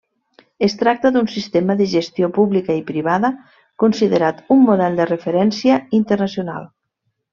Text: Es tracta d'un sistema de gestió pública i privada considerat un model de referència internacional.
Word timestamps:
Es 0.67 0.75
tracta 0.77 1.09
d'un 1.17 1.27
sistema 1.33 1.75
de 1.81 1.87
gestió 1.91 2.29
pública 2.37 2.77
i 2.79 2.83
privada 2.89 3.31
considerat 3.85 4.41
un 4.57 4.65
model 4.71 4.99
de 5.01 5.07
referència 5.11 5.79
internacional. 5.99 6.67